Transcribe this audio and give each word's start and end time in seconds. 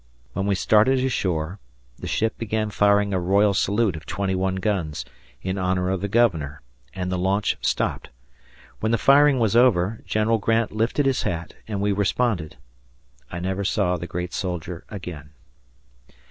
When 0.33 0.47
we 0.47 0.55
started 0.55 0.97
ashore, 1.05 1.59
the 1.99 2.07
ship 2.07 2.35
began 2.39 2.71
firing 2.71 3.13
a 3.13 3.19
royal 3.19 3.53
salute 3.53 3.95
of 3.95 4.07
twenty 4.07 4.33
one 4.33 4.55
guns, 4.55 5.05
in 5.43 5.59
honor 5.59 5.91
of 5.91 6.01
the 6.01 6.07
governor, 6.07 6.63
and 6.95 7.11
the 7.11 7.19
launch 7.19 7.55
stopped. 7.61 8.09
When 8.79 8.91
the 8.91 8.97
firing 8.97 9.37
was 9.37 9.55
over, 9.55 10.01
General 10.07 10.39
Grant 10.39 10.71
lifted 10.71 11.05
his 11.05 11.21
hat, 11.21 11.53
and 11.67 11.81
we 11.81 11.91
responded. 11.91 12.57
I 13.31 13.37
never 13.39 13.63
saw 13.63 13.95
the 13.97 14.07
great 14.07 14.33
soldier 14.33 14.85
again. 14.89 15.33